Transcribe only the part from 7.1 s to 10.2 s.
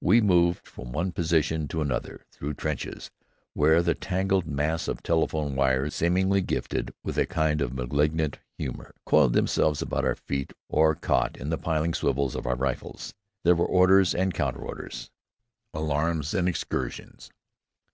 a kind of malignant humor, coiled themselves about our